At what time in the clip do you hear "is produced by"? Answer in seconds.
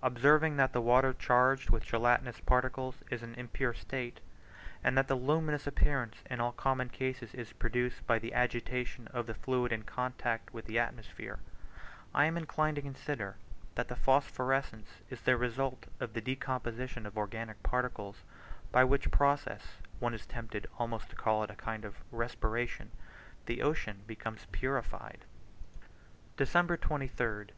7.34-8.16